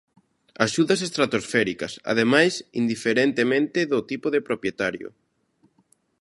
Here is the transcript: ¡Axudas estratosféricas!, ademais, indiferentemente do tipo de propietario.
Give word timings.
¡Axudas 0.65 0.99
estratosféricas!, 1.07 1.93
ademais, 2.11 2.53
indiferentemente 2.81 3.79
do 3.91 3.99
tipo 4.09 4.27
de 4.35 4.43
propietario. 4.47 5.09